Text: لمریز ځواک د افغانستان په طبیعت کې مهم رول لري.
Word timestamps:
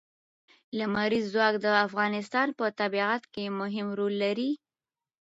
لمریز 0.77 1.25
ځواک 1.33 1.55
د 1.61 1.67
افغانستان 1.85 2.47
په 2.59 2.65
طبیعت 2.79 3.23
کې 3.33 3.45
مهم 3.59 3.87
رول 3.97 4.13
لري. 4.23 4.51